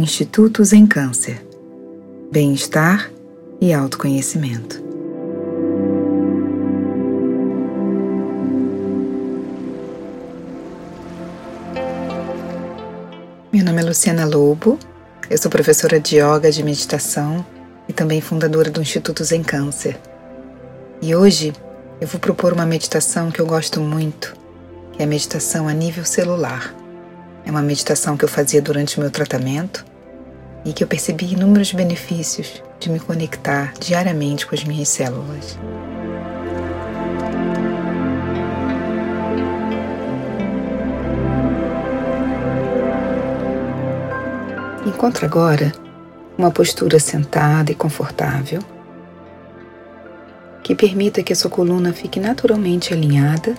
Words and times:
Institutos 0.00 0.72
em 0.72 0.86
Câncer, 0.86 1.44
Bem-Estar 2.32 3.10
e 3.60 3.70
Autoconhecimento. 3.70 4.82
Meu 13.52 13.62
nome 13.62 13.82
é 13.82 13.84
Luciana 13.84 14.24
Lobo, 14.24 14.78
eu 15.28 15.36
sou 15.36 15.50
professora 15.50 16.00
de 16.00 16.16
yoga 16.16 16.50
de 16.50 16.62
meditação 16.62 17.44
e 17.86 17.92
também 17.92 18.22
fundadora 18.22 18.70
do 18.70 18.80
Instituto 18.80 19.22
Zen 19.22 19.42
Câncer. 19.42 20.00
E 21.02 21.14
hoje 21.14 21.52
eu 22.00 22.06
vou 22.08 22.18
propor 22.18 22.54
uma 22.54 22.64
meditação 22.64 23.30
que 23.30 23.38
eu 23.38 23.46
gosto 23.46 23.82
muito, 23.82 24.34
que 24.92 25.02
é 25.02 25.04
a 25.04 25.08
meditação 25.08 25.68
a 25.68 25.74
nível 25.74 26.06
celular. 26.06 26.74
É 27.44 27.50
uma 27.50 27.60
meditação 27.60 28.16
que 28.16 28.24
eu 28.24 28.28
fazia 28.30 28.62
durante 28.62 28.96
o 28.96 29.00
meu 29.02 29.10
tratamento 29.10 29.89
e 30.64 30.72
que 30.72 30.84
eu 30.84 30.88
percebi 30.88 31.32
inúmeros 31.32 31.72
benefícios 31.72 32.62
de 32.78 32.90
me 32.90 33.00
conectar 33.00 33.72
diariamente 33.78 34.46
com 34.46 34.54
as 34.54 34.64
minhas 34.64 34.88
células. 34.88 35.58
Encontre 44.86 45.24
agora 45.24 45.72
uma 46.36 46.50
postura 46.50 46.98
sentada 46.98 47.70
e 47.70 47.74
confortável 47.74 48.60
que 50.62 50.74
permita 50.74 51.22
que 51.22 51.32
a 51.32 51.36
sua 51.36 51.50
coluna 51.50 51.92
fique 51.92 52.20
naturalmente 52.20 52.92
alinhada, 52.92 53.54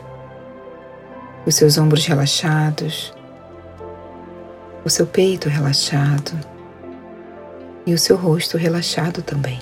os 1.46 1.56
seus 1.56 1.78
ombros 1.78 2.06
relaxados, 2.06 3.14
o 4.86 4.90
seu 4.90 5.06
peito 5.06 5.50
relaxado 5.50 6.51
e 7.86 7.94
o 7.94 7.98
seu 7.98 8.16
rosto 8.16 8.58
relaxado 8.58 9.22
também. 9.22 9.60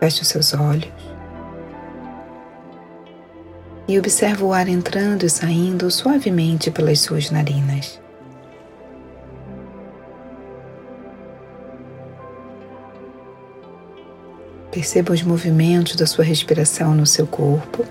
Feche 0.00 0.22
os 0.22 0.28
seus 0.28 0.52
olhos 0.54 0.92
e 3.86 3.98
observe 3.98 4.42
o 4.42 4.52
ar 4.52 4.68
entrando 4.68 5.24
e 5.24 5.30
saindo 5.30 5.90
suavemente 5.90 6.70
pelas 6.70 7.00
suas 7.00 7.30
narinas. 7.30 8.00
Perceba 14.70 15.12
os 15.12 15.22
movimentos 15.22 15.94
da 15.94 16.06
sua 16.06 16.24
respiração 16.24 16.94
no 16.94 17.06
seu 17.06 17.26
corpo. 17.26 17.84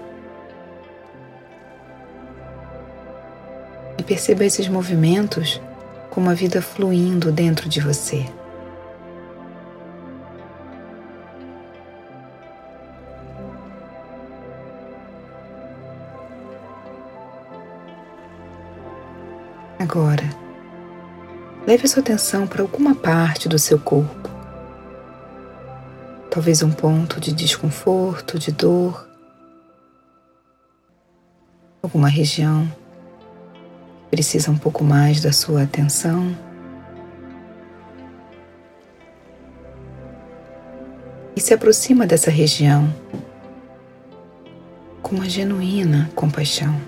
E 4.04 4.06
perceba 4.06 4.44
esses 4.44 4.68
movimentos 4.68 5.62
como 6.09 6.30
a 6.30 6.34
vida 6.34 6.62
fluindo 6.62 7.32
dentro 7.32 7.70
de 7.70 7.80
você. 7.80 8.26
Agora, 19.80 20.30
leve 21.66 21.88
sua 21.88 22.02
atenção 22.02 22.46
para 22.46 22.62
alguma 22.62 22.94
parte 22.94 23.48
do 23.48 23.58
seu 23.58 23.80
corpo. 23.80 24.30
Talvez 26.30 26.62
um 26.62 26.72
ponto 26.72 27.22
de 27.22 27.31
desconforto, 27.31 28.38
de 28.38 28.52
dor, 28.52 29.08
alguma 31.81 32.09
região 32.09 32.83
precisa 34.14 34.52
um 34.52 34.56
pouco 34.56 34.84
mais 34.84 35.22
da 35.22 35.31
sua 35.31 35.63
atenção. 35.63 36.38
E 41.35 41.41
se 41.41 41.51
aproxima 41.51 42.06
dessa 42.06 42.29
região 42.29 42.94
com 45.02 45.16
uma 45.16 45.28
genuína 45.28 46.12
compaixão. 46.13 46.79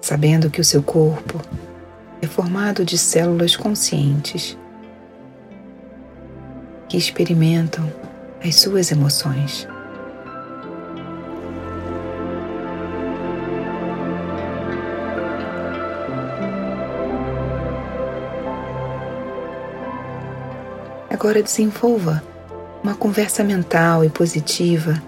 sabendo 0.00 0.50
que 0.50 0.60
o 0.60 0.64
seu 0.64 0.82
corpo 0.82 1.40
é 2.20 2.26
formado 2.26 2.84
de 2.84 2.98
células 2.98 3.56
conscientes 3.56 4.58
que 6.88 6.98
experimentam 6.98 7.90
as 8.44 8.56
suas 8.56 8.90
emoções. 8.90 9.68
Agora 21.10 21.42
desenvolva 21.42 22.22
uma 22.82 22.96
conversa 22.96 23.44
mental 23.44 24.04
e 24.04 24.10
positiva 24.10 25.00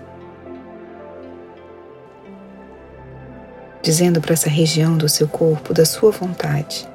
dizendo 3.82 4.20
para 4.20 4.32
essa 4.32 4.48
região 4.48 4.96
do 4.96 5.08
seu 5.08 5.28
corpo 5.28 5.74
da 5.74 5.84
sua 5.84 6.10
vontade 6.10 6.88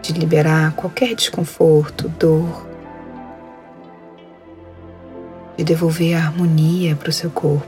de 0.00 0.12
liberar 0.12 0.72
qualquer 0.76 1.16
desconforto, 1.16 2.08
dor, 2.08 2.68
de 5.56 5.64
devolver 5.64 6.14
a 6.14 6.18
harmonia 6.18 6.94
para 6.96 7.10
o 7.10 7.12
seu 7.12 7.30
corpo, 7.30 7.66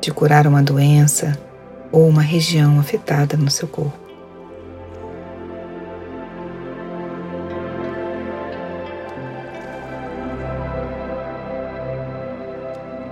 de 0.00 0.10
curar 0.10 0.46
uma 0.46 0.62
doença 0.62 1.38
ou 1.92 2.08
uma 2.08 2.22
região 2.22 2.78
afetada 2.80 3.36
no 3.36 3.50
seu 3.50 3.68
corpo. 3.68 4.06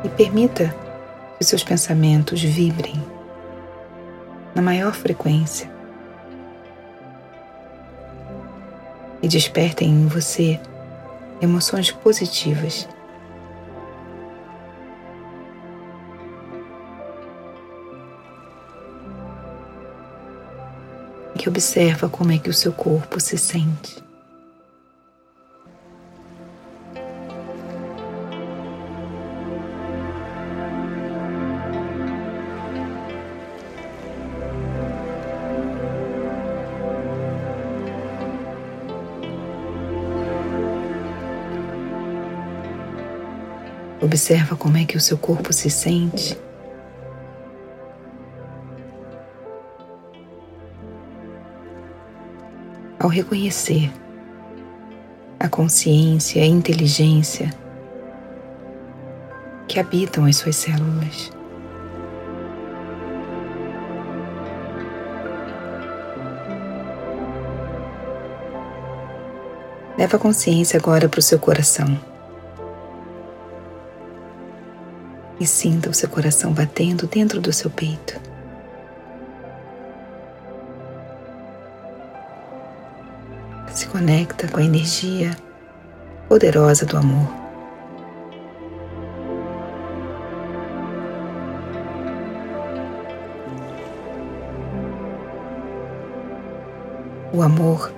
e 0.05 0.09
permita 0.11 0.75
que 1.39 1.45
seus 1.45 1.65
pensamentos 1.65 2.43
vibrem 2.43 3.03
na 4.55 4.61
maior 4.61 4.93
frequência 4.93 5.69
e 9.23 9.27
despertem 9.27 9.89
em 9.89 10.07
você 10.07 10.61
emoções 11.41 11.91
positivas. 11.91 12.89
Que 21.39 21.49
observa 21.49 22.09
como 22.09 22.33
é 22.33 22.39
que 22.39 22.49
o 22.51 22.55
seu 22.55 22.73
corpo 22.73 23.21
se 23.21 23.37
sente. 23.37 24.04
Observa 44.01 44.57
como 44.57 44.77
é 44.77 44.85
que 44.85 44.97
o 44.97 45.01
seu 45.01 45.17
corpo 45.17 45.53
se 45.53 45.71
sente. 45.71 46.39
Ao 52.99 53.09
reconhecer 53.09 53.93
a 55.39 55.49
consciência 55.49 56.41
e 56.41 56.43
a 56.43 56.47
inteligência 56.47 57.51
que 59.69 59.79
habitam 59.79 60.25
as 60.25 60.37
suas 60.37 60.57
células. 60.57 61.31
Leva 69.99 70.17
a 70.17 70.21
consciência 70.21 70.79
agora 70.79 71.09
para 71.09 71.21
o 71.21 71.23
seu 71.23 71.39
coração. 71.39 72.14
E 75.41 75.47
sinta 75.47 75.91
o 75.91 75.95
seu 75.95 76.09
coração 76.09 76.53
batendo 76.53 77.07
dentro 77.07 77.41
do 77.41 77.53
seu 77.53 77.71
peito. 77.71 78.21
Se 83.73 83.87
conecta 83.89 84.47
com 84.47 84.61
a 84.61 84.65
energia 84.65 85.37
poderosa 86.29 86.87
do 86.87 86.97
amor. 86.97 87.29
O 97.33 97.43
amor 97.43 97.93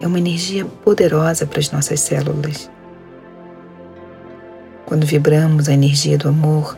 é 0.00 0.06
uma 0.08 0.18
energia 0.18 0.64
poderosa 0.64 1.46
para 1.46 1.60
as 1.60 1.70
nossas 1.70 2.00
células. 2.00 2.68
Quando 4.86 5.04
vibramos 5.04 5.68
a 5.68 5.72
energia 5.72 6.16
do 6.16 6.28
amor, 6.28 6.76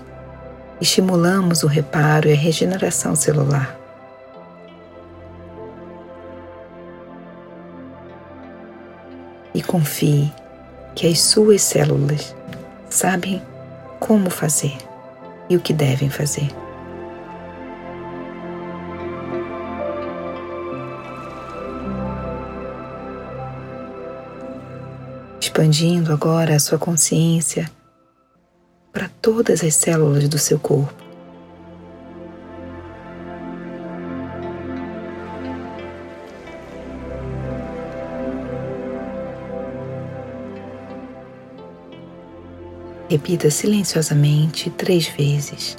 estimulamos 0.81 1.62
o 1.62 1.66
reparo 1.66 2.26
e 2.26 2.32
a 2.32 2.37
regeneração 2.37 3.14
celular. 3.14 3.78
E 9.55 9.62
confie 9.62 10.32
que 10.94 11.06
as 11.06 11.20
suas 11.20 11.60
células 11.60 12.34
sabem 12.88 13.43
como 14.00 14.31
fazer 14.31 14.78
e 15.50 15.56
o 15.56 15.60
que 15.60 15.75
devem 15.75 16.08
fazer. 16.08 16.49
Expandindo 25.38 26.10
agora 26.10 26.56
a 26.56 26.58
sua 26.58 26.78
consciência 26.78 27.70
para 28.93 29.08
todas 29.20 29.62
as 29.62 29.75
células 29.75 30.29
do 30.29 30.38
seu 30.38 30.58
corpo. 30.58 31.08
Repita 43.08 43.50
silenciosamente 43.50 44.69
três 44.69 45.08
vezes. 45.08 45.79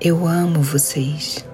Eu 0.00 0.26
amo 0.26 0.62
vocês. 0.62 1.46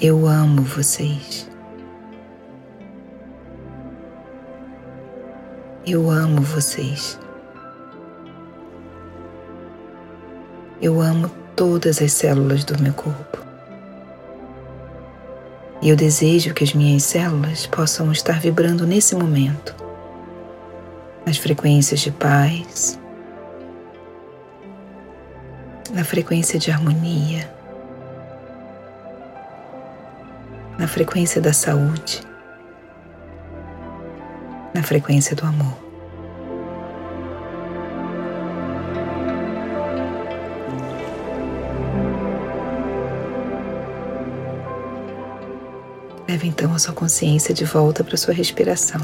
Eu 0.00 0.26
amo 0.26 0.62
vocês. 0.62 1.49
Eu 5.92 6.08
amo 6.08 6.40
vocês. 6.42 7.18
Eu 10.80 11.00
amo 11.00 11.28
todas 11.56 12.00
as 12.00 12.12
células 12.12 12.62
do 12.62 12.80
meu 12.80 12.92
corpo. 12.94 13.38
E 15.82 15.88
eu 15.88 15.96
desejo 15.96 16.54
que 16.54 16.62
as 16.62 16.74
minhas 16.74 17.02
células 17.02 17.66
possam 17.66 18.12
estar 18.12 18.38
vibrando 18.38 18.86
nesse 18.86 19.16
momento, 19.16 19.74
nas 21.26 21.38
frequências 21.38 21.98
de 21.98 22.12
paz, 22.12 22.96
na 25.92 26.04
frequência 26.04 26.56
de 26.56 26.70
harmonia, 26.70 27.52
na 30.78 30.86
frequência 30.86 31.40
da 31.40 31.52
saúde, 31.52 32.29
na 34.74 34.82
frequência 34.82 35.34
do 35.34 35.44
amor. 35.44 35.76
Leve 46.28 46.46
então 46.46 46.72
a 46.72 46.78
sua 46.78 46.94
consciência 46.94 47.52
de 47.52 47.64
volta 47.64 48.04
para 48.04 48.16
sua 48.16 48.32
respiração. 48.32 49.00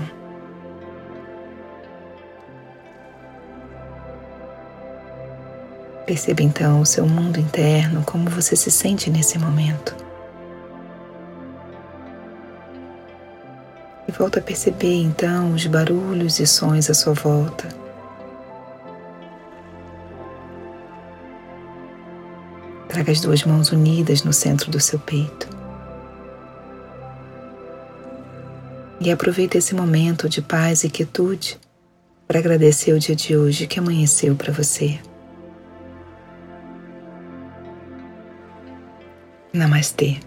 Perceba 6.07 6.41
então 6.41 6.81
o 6.81 6.87
seu 6.87 7.05
mundo 7.05 7.41
interno, 7.41 8.05
como 8.07 8.31
você 8.31 8.55
se 8.55 8.71
sente 8.71 9.11
nesse 9.11 9.37
momento. 9.41 10.06
E 14.08 14.12
volta 14.12 14.38
a 14.38 14.43
perceber 14.43 15.03
então 15.03 15.53
os 15.53 15.67
barulhos 15.67 16.38
e 16.38 16.47
sons 16.47 16.88
à 16.88 16.94
sua 16.94 17.12
volta. 17.12 17.69
Traga 22.88 23.12
as 23.12 23.20
duas 23.20 23.44
mãos 23.44 23.73
unidas 23.73 24.23
no 24.23 24.32
centro 24.32 24.70
do 24.70 24.81
seu 24.81 24.99
peito. 24.99 25.56
e 29.00 29.11
aproveita 29.11 29.58
esse 29.58 29.75
momento 29.75 30.29
de 30.29 30.43
paz 30.43 30.85
e 30.85 30.91
quietude 30.91 31.58
para 32.26 32.38
agradecer 32.38 32.93
o 32.93 32.99
dia 32.99 33.14
de 33.14 33.37
hoje 33.37 33.67
que 33.67 33.79
amanheceu 33.79 34.35
para 34.35 34.53
você. 34.53 34.99
Namastê. 39.53 40.19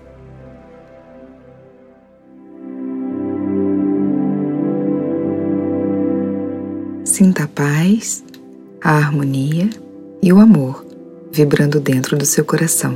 Sinta 7.19 7.43
a 7.43 7.47
paz, 7.49 8.23
a 8.81 8.91
harmonia 8.91 9.69
e 10.23 10.31
o 10.31 10.39
amor 10.39 10.85
vibrando 11.29 11.77
dentro 11.77 12.15
do 12.15 12.25
seu 12.25 12.45
coração. 12.45 12.95